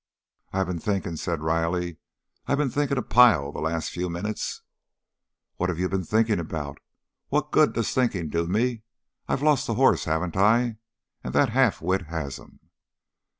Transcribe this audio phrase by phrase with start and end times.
[0.51, 1.97] "I been thinking," said Riley.
[2.47, 4.63] "I been thinking a pile the last few minutes."
[5.57, 6.79] "What you been thinking about?
[7.27, 8.81] What good does thinking do me?
[9.27, 10.77] I've lost the horse, haven't I,
[11.23, 12.61] and that half wit has him?"